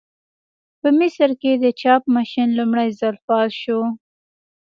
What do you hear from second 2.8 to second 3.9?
ځل فعال شو.